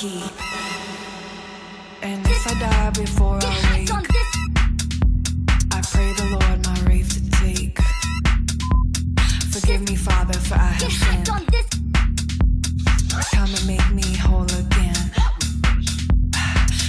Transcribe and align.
key. 0.00 0.22
And 2.00 2.26
if 2.26 2.46
I 2.46 2.54
die 2.58 2.90
before 2.90 3.38
I 3.42 3.54
wake, 3.70 3.90
I 5.76 5.82
pray 5.92 6.10
the 6.14 6.26
Lord 6.40 6.58
my 6.64 6.76
wraith 6.88 7.12
to 7.16 7.22
take. 7.42 7.78
Forgive 9.52 9.82
me, 9.90 9.96
Father, 9.96 10.38
for 10.38 10.54
I 10.54 10.72
have 10.80 10.90
sinned. 10.90 11.26
Come 13.34 13.50
and 13.54 13.66
make 13.66 13.90
me 13.92 14.16
whole 14.16 14.50
again. 14.64 15.04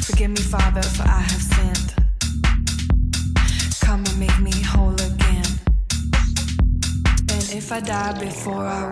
Forgive 0.08 0.32
me, 0.32 0.44
Father, 0.54 0.82
for 0.82 1.04
I 1.04 1.22
have 1.32 1.46
sinned. 1.54 1.94
Come 3.82 4.06
and 4.06 4.20
make 4.20 4.40
me 4.40 4.54
whole 4.62 4.96
again. 4.96 5.52
And 7.28 7.44
if 7.60 7.74
I 7.74 7.82
die 7.82 8.18
before 8.22 8.66
I 8.66 8.91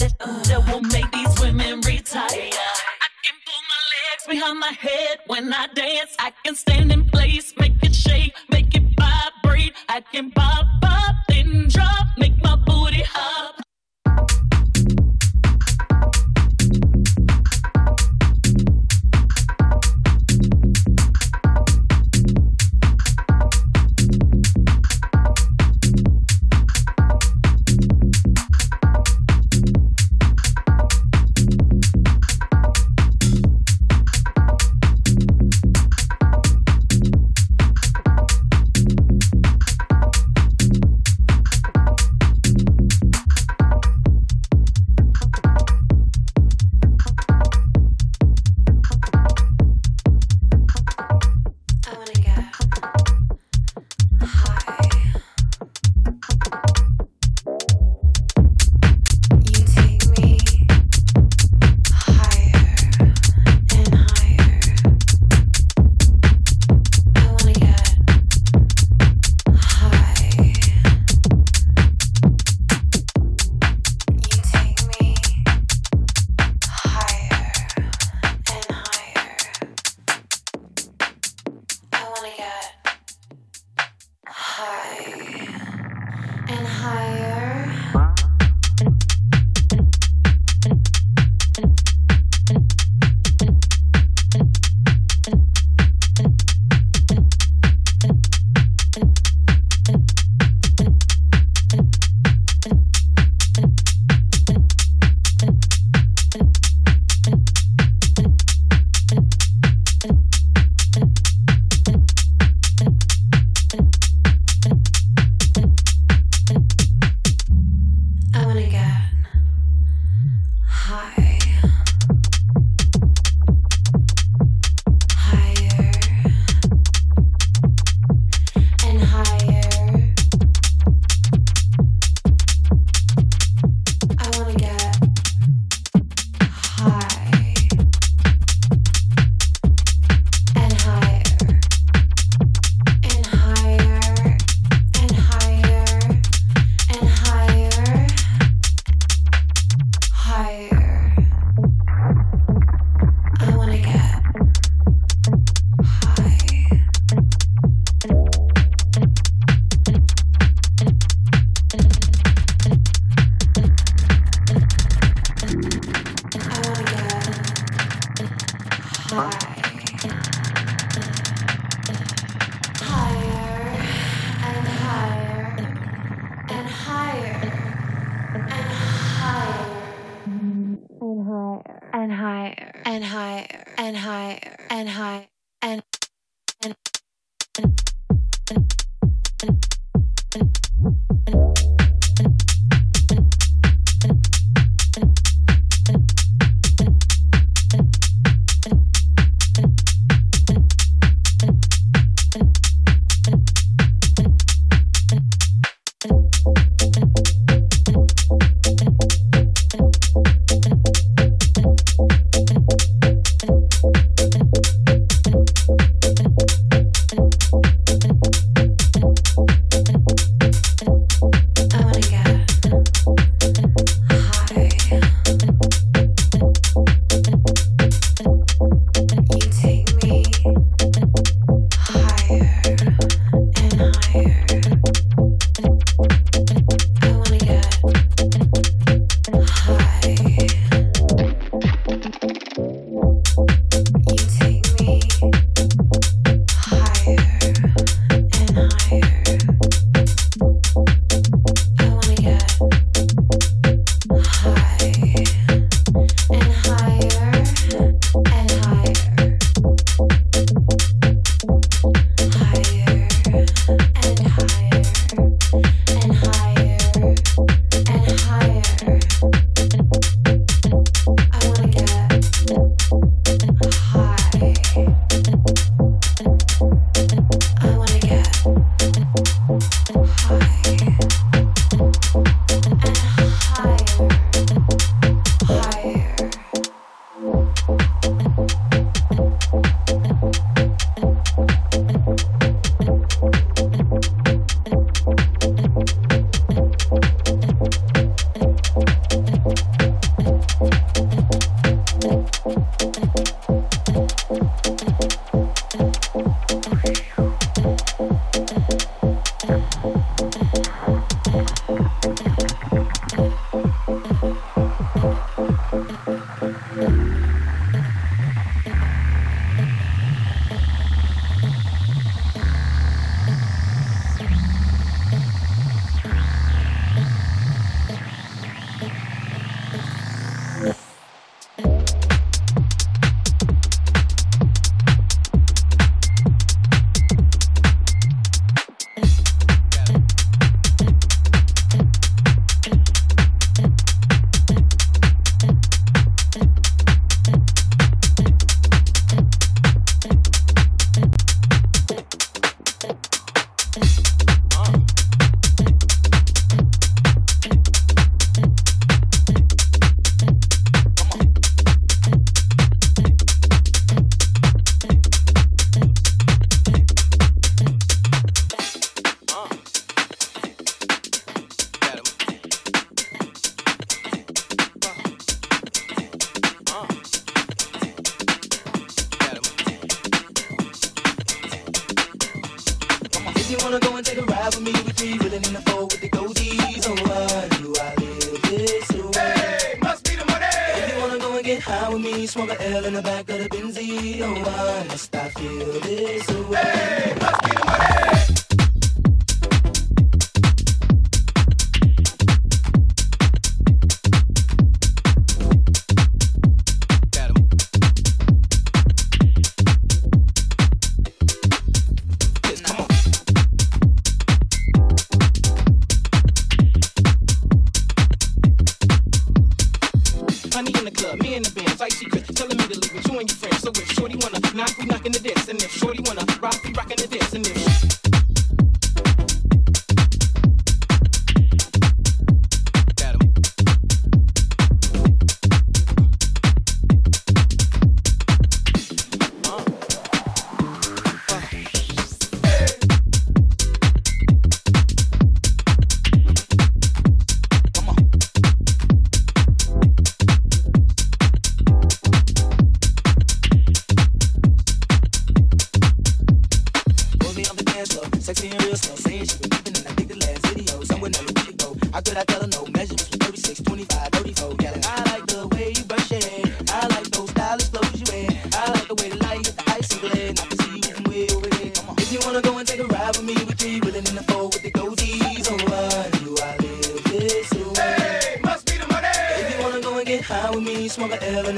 that 0.00 0.18
that 0.18 0.66
will 0.72 0.80
make 0.80 1.10
these 1.12 1.40
women 1.40 1.80
retire. 1.82 2.24
I 2.24 3.08
can 3.22 3.36
pull 3.44 3.62
my 3.68 3.80
legs 3.94 4.24
behind 4.28 4.58
my 4.58 4.72
head 4.72 5.18
when 5.26 5.52
I 5.52 5.66
dance. 5.74 6.16
I 6.18 6.32
can 6.42 6.54
stand 6.54 6.90
in 6.90 7.04
place, 7.04 7.49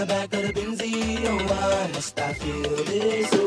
the 0.02 0.14
back 0.14 0.34
of 0.34 0.42
the 0.42 0.52
Benzie. 0.52 1.24
Oh, 1.26 1.36
why 1.46 1.90
must 1.92 2.18
I 2.18 2.32
feel 2.32 2.84
this 2.84 3.32
way? 3.32 3.41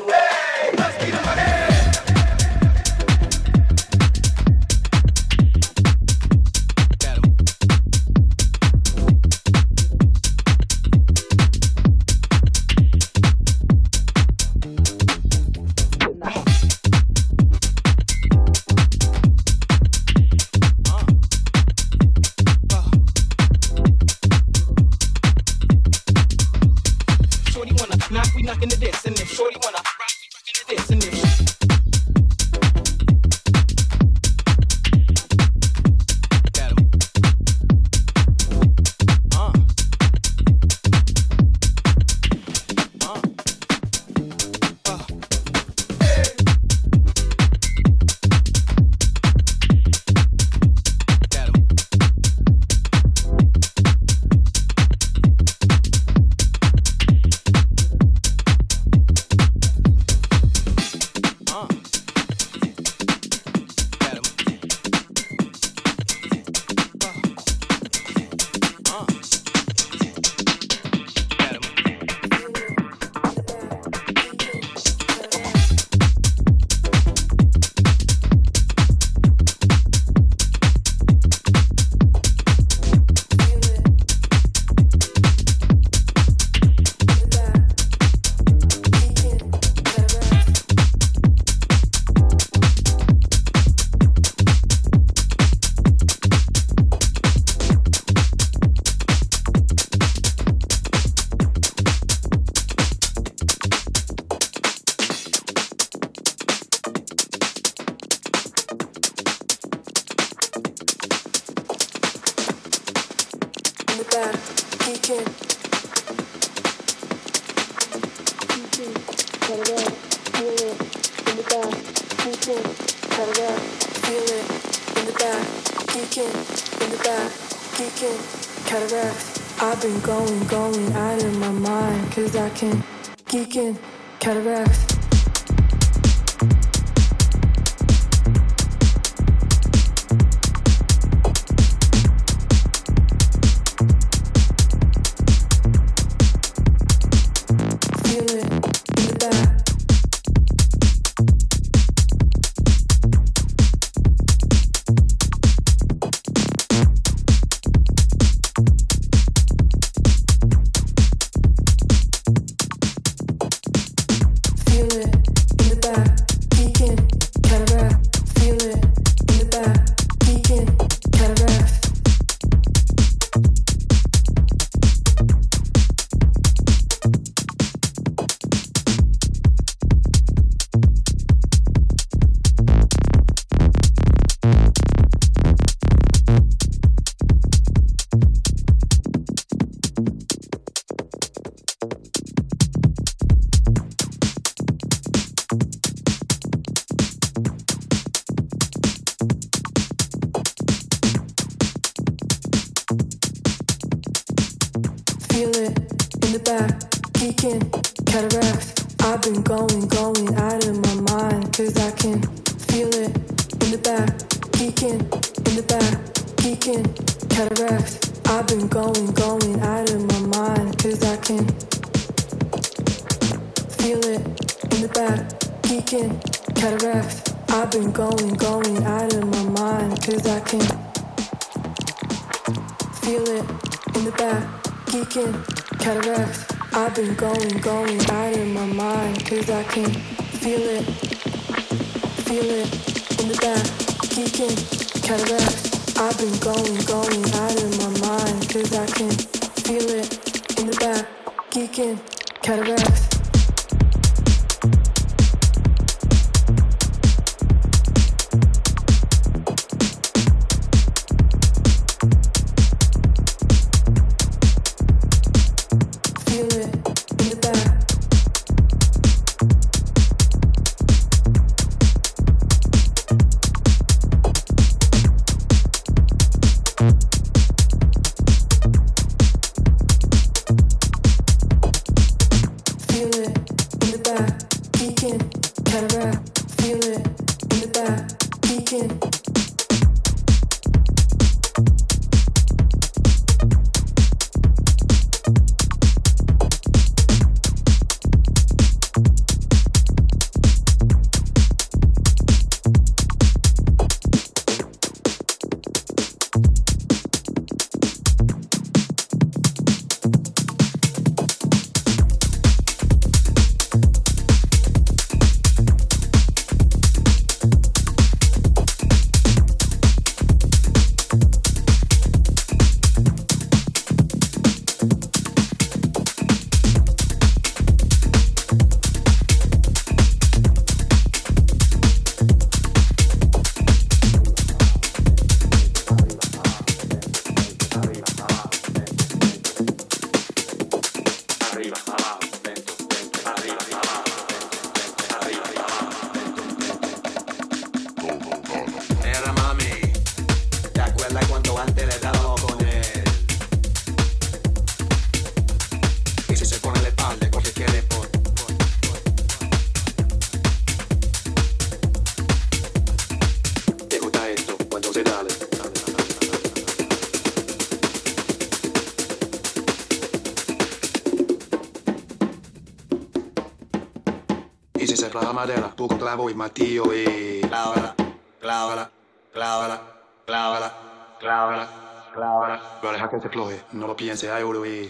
Clavo 376.26 376.30
y 376.30 376.34
matillo 376.34 376.84
y 376.94 377.42
clávala, 377.42 377.96
clávala, 378.40 378.90
clávala, 379.34 379.82
clávala, 380.26 380.72
clávala, 381.20 381.68
clávala. 382.14 382.62
Pero 382.82 382.94
deja 382.94 383.10
que 383.10 383.20
se 383.20 383.30
floje, 383.30 383.62
no 383.74 383.88
lo 383.88 383.96
piense, 383.96 384.32
ay, 384.32 384.44
y 384.44 384.88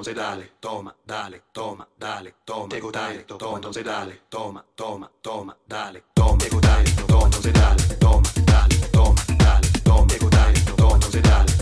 quando 0.00 0.02
se 0.02 0.12
dale, 0.14 0.50
toma, 0.60 0.94
dale, 1.04 1.42
toma, 1.52 1.86
dale, 1.98 2.34
toma, 2.44 2.68
tego 2.68 2.90
dale, 2.90 3.26
quando 3.26 3.70
se 3.70 3.82
dale, 3.82 4.20
toma, 4.30 4.64
toma, 4.74 5.10
toma, 5.20 5.54
dale, 5.66 6.04
toma, 6.14 6.36
tego 6.38 6.58
dale, 6.58 6.94
quando 7.06 7.40
se 7.40 7.50
dale, 7.50 7.98
toma, 7.98 8.30
dale, 8.44 8.78
toma, 8.90 9.22
dale, 9.36 9.70
toma, 9.82 10.06
tego 10.06 10.28
dale, 10.30 10.64
quando 10.78 11.10
se 11.10 11.20
dale. 11.20 11.59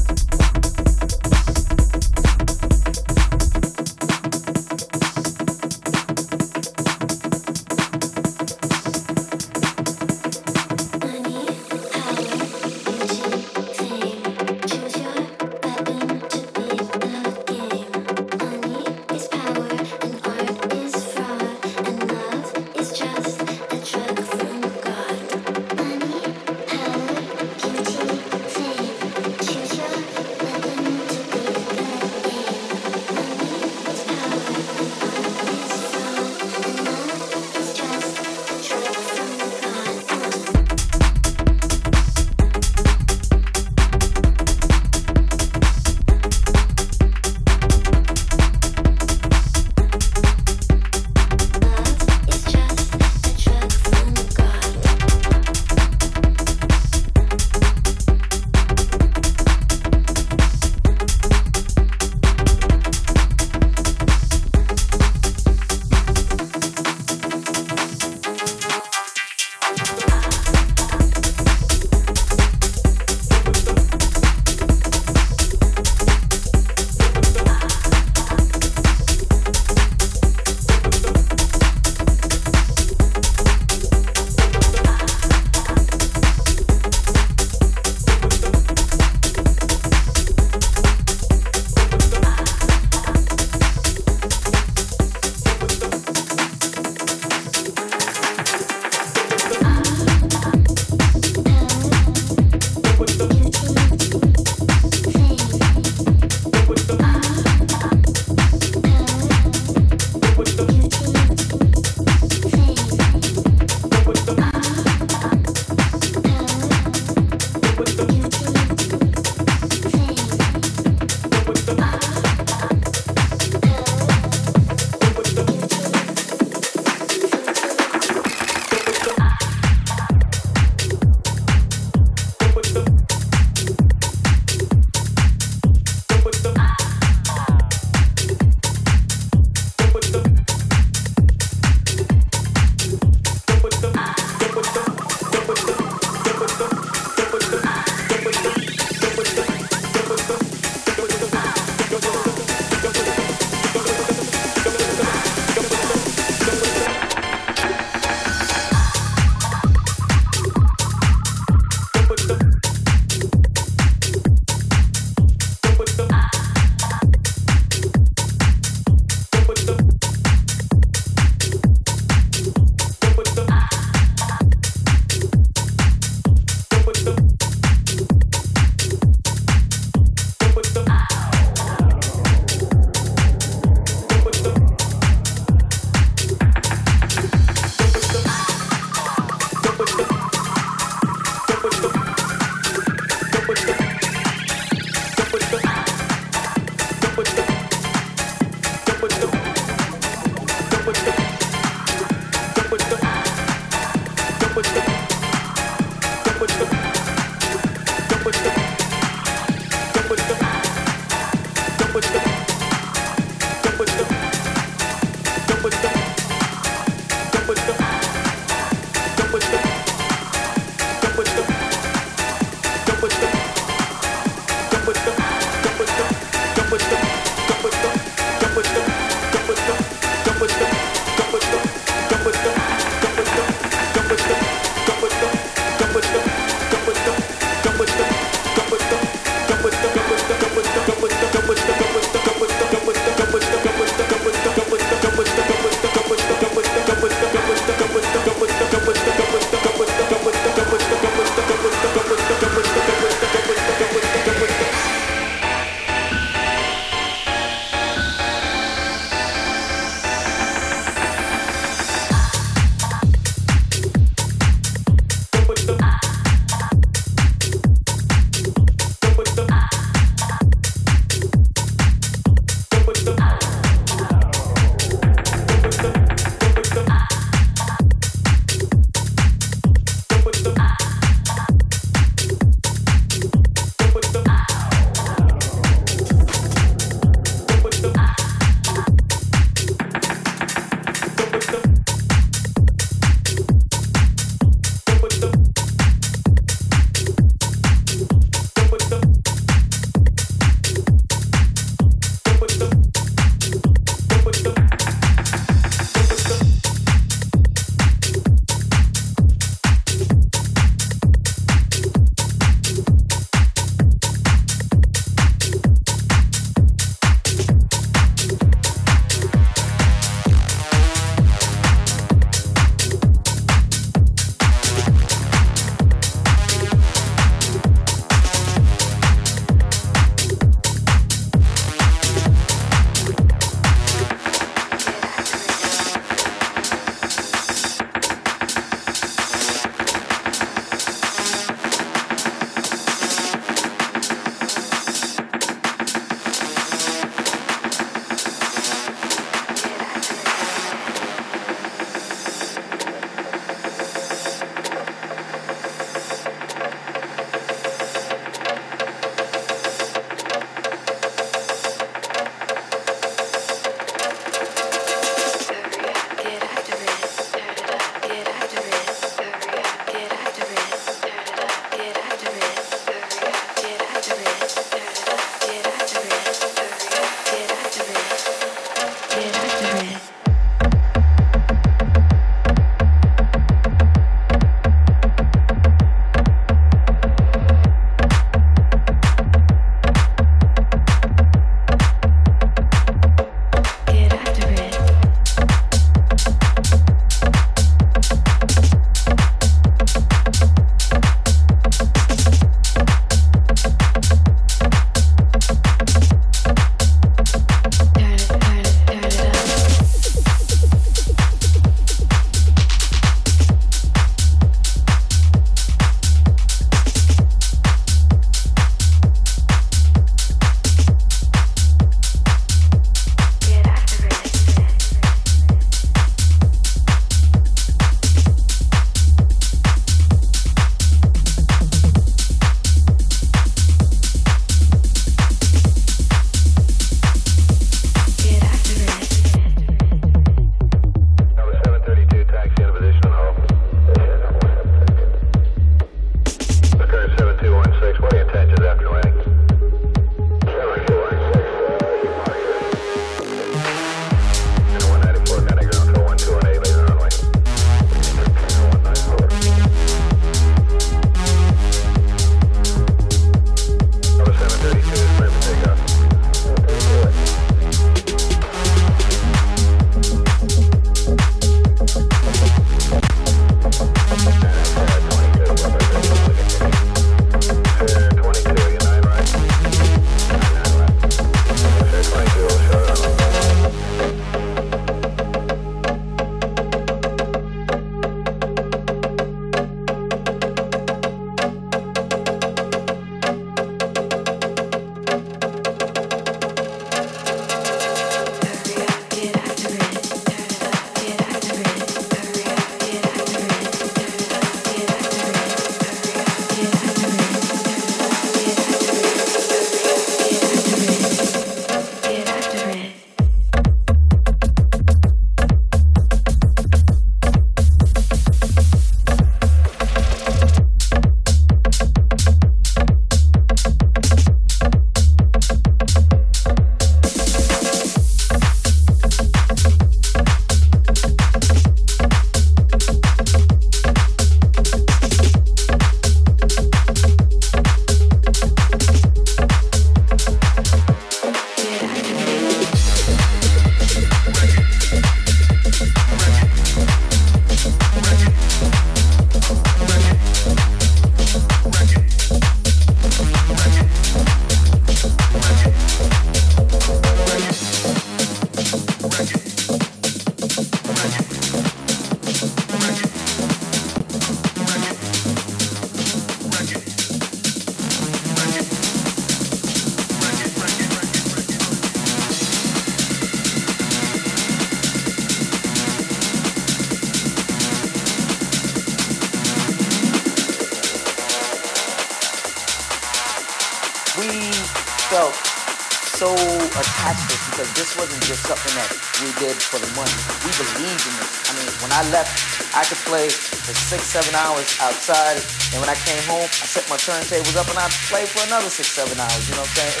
Outside, 594.80 595.38
and 595.72 595.80
when 595.80 595.88
I 595.88 595.94
came 595.94 596.22
home, 596.28 596.44
I 596.44 596.66
set 596.66 596.88
my 596.88 596.96
turntables 596.96 597.56
up 597.56 597.68
and 597.68 597.78
I 597.78 597.88
played 598.08 598.28
for 598.28 598.44
another 598.46 598.70
six, 598.70 598.88
seven 598.88 599.18
hours. 599.18 599.48
You 599.48 599.54
know 599.54 599.62
what 599.62 599.70
I'm 599.70 599.88
saying? 599.88 600.00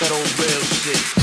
That 0.00 0.10
old 0.12 0.30
real 0.38 0.62
shit. 0.62 1.19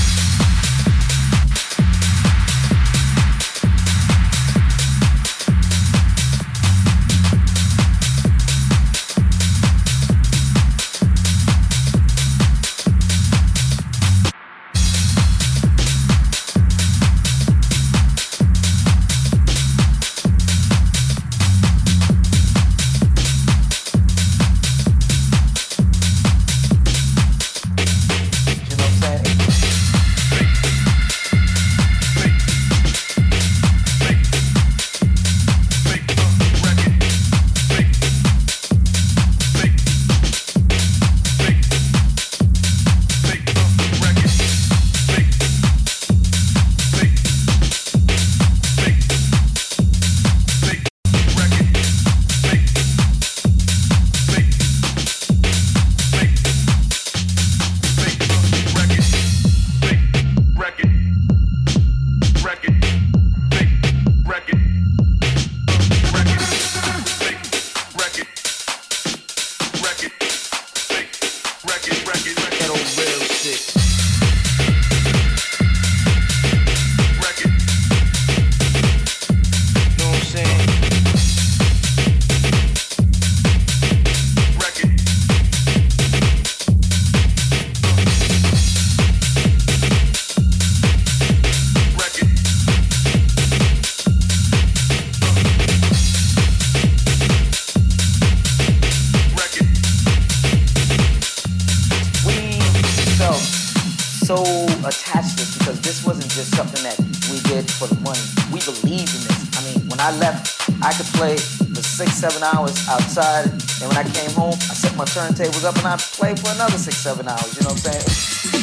Outside, 113.18 113.52
and 113.82 113.90
when 113.90 113.98
I 113.98 114.04
came 114.04 114.32
home, 114.32 114.54
I 114.54 114.74
set 114.74 114.96
my 114.96 115.06
turntables 115.06 115.64
up 115.64 115.76
and 115.78 115.88
I 115.88 115.98
played 115.98 116.40
for 116.40 116.50
another 116.52 116.78
six, 116.78 116.98
seven 116.98 117.28
hours. 117.28 117.56
You 117.56 117.64
know 117.64 117.74
what 117.74 117.88
I'm 117.88 117.94
saying? 117.94 118.54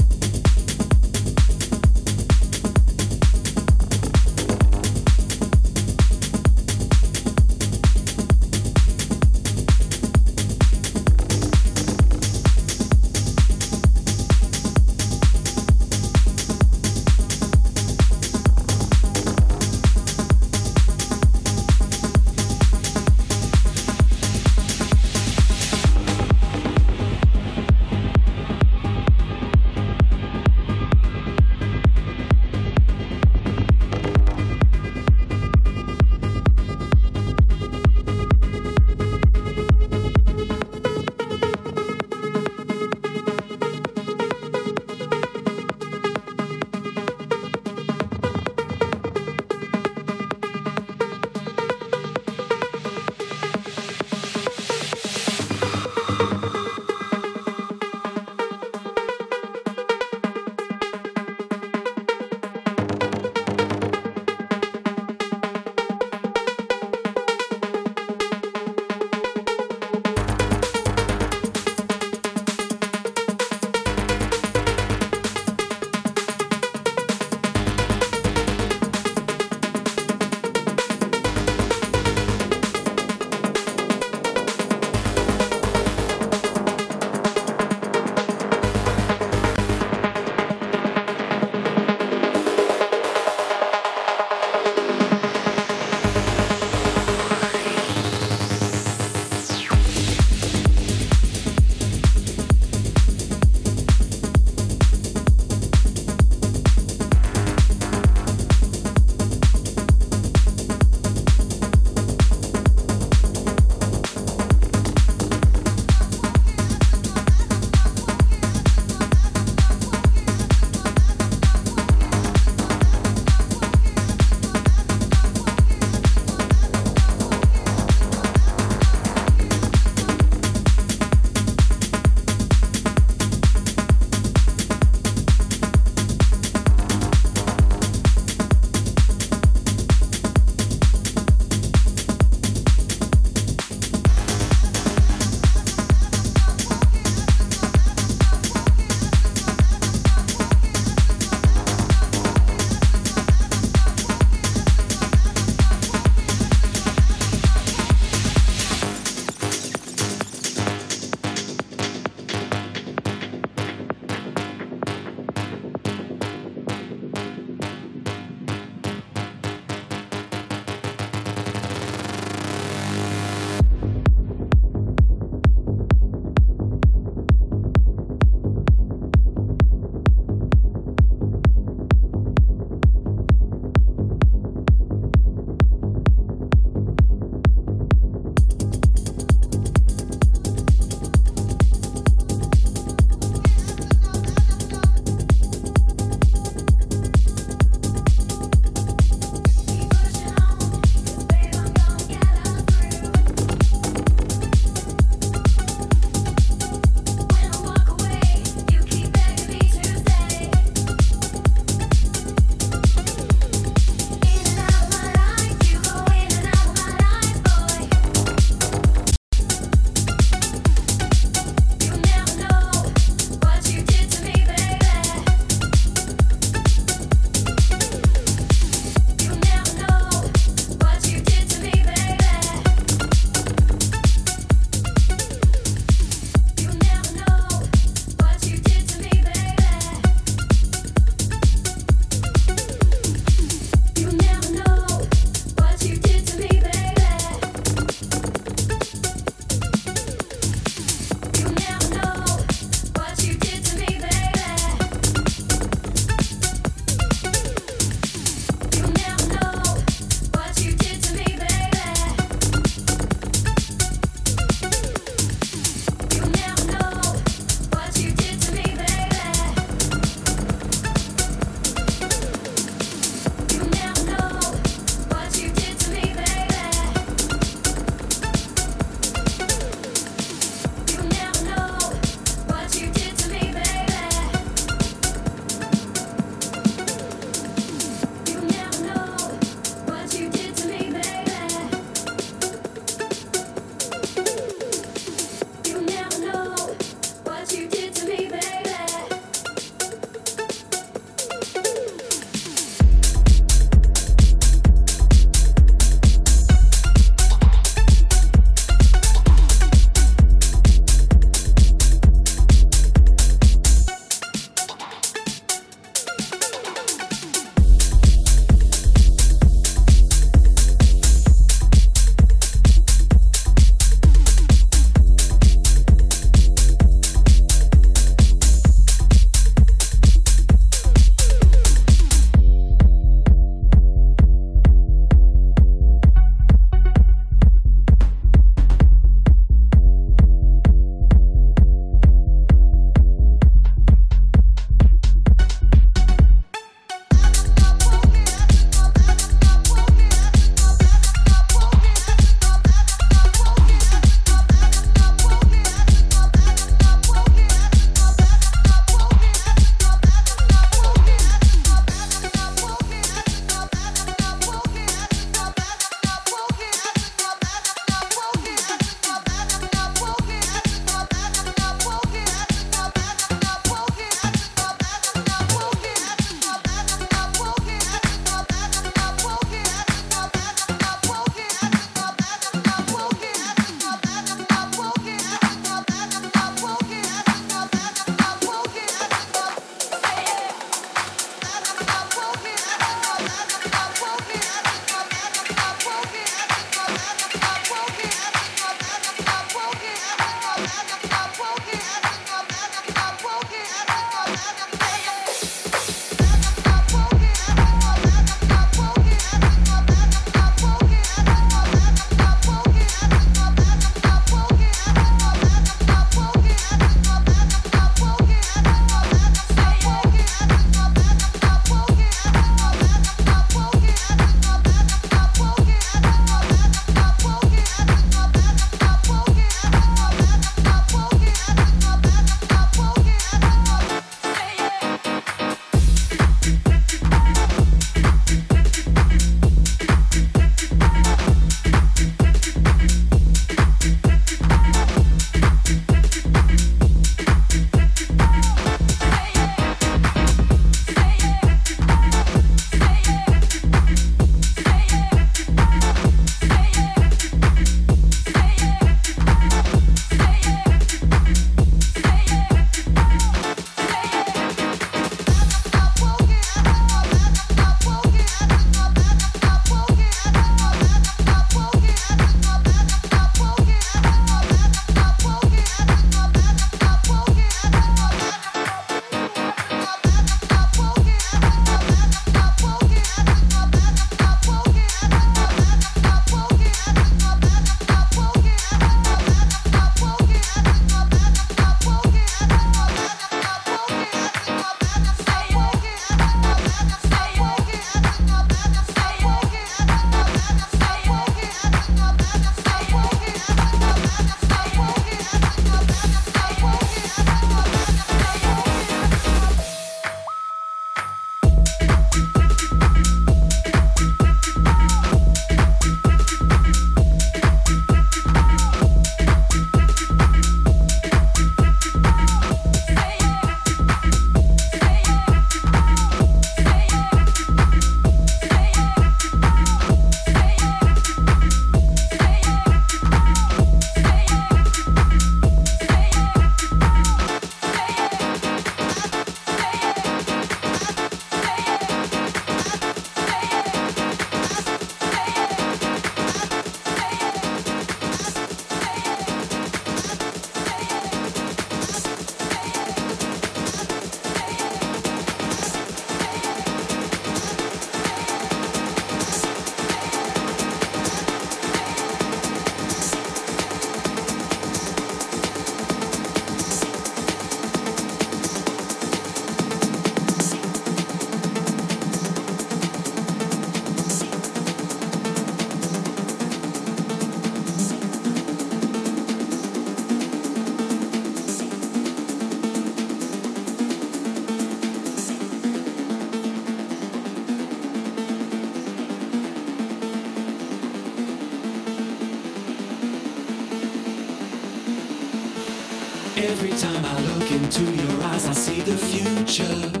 time 596.81 597.05
I 597.05 597.21
look 597.21 597.51
into 597.51 597.83
your 597.83 598.23
eyes, 598.23 598.47
I 598.47 598.53
see 598.53 598.81
the 598.81 598.97
future. 598.97 600.00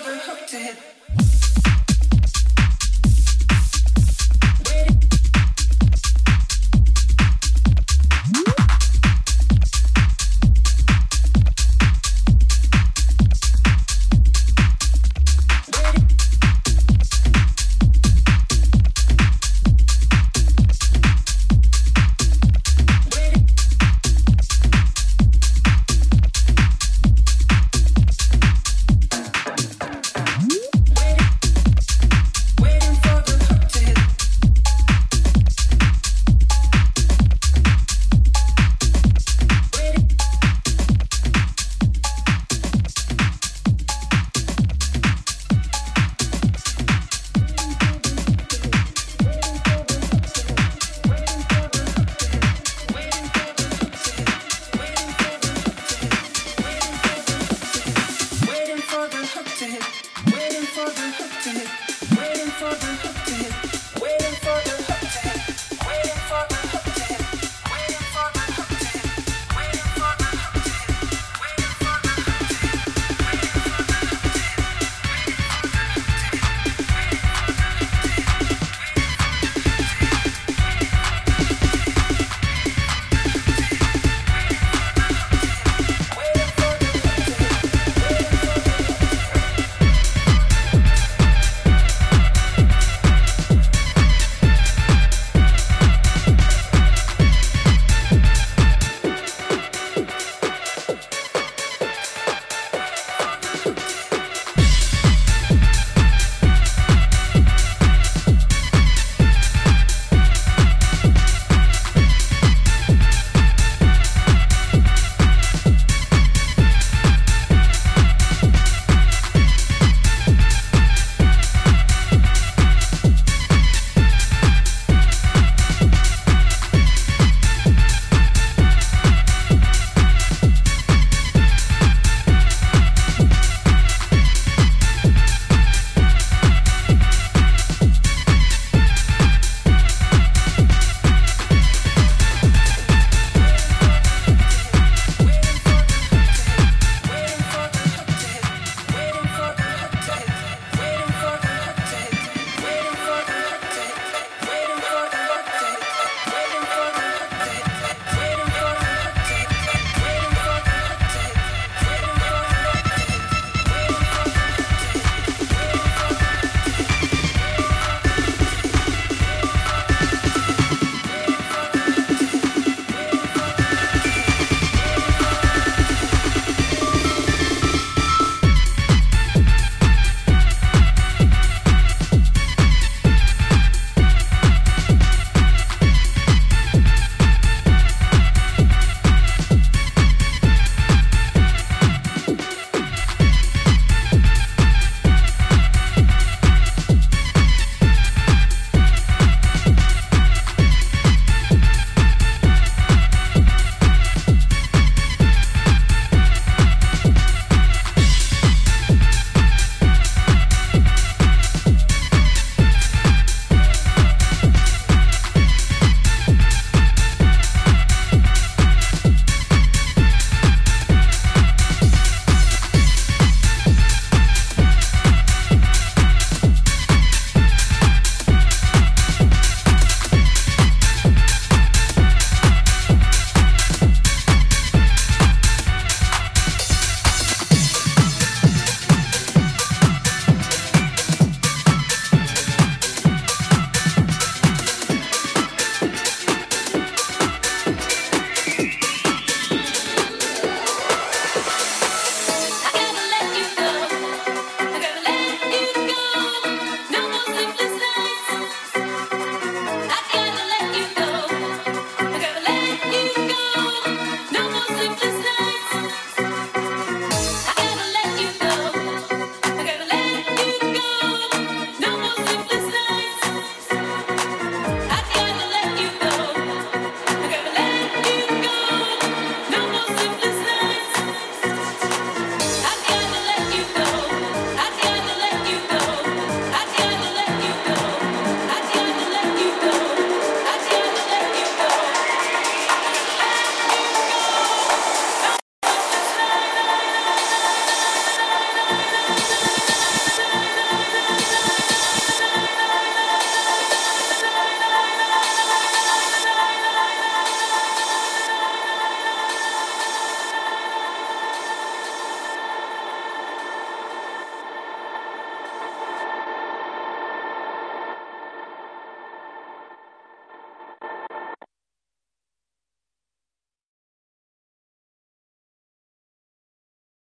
never 0.00 0.16
to 0.46 0.56
it. 0.56 0.97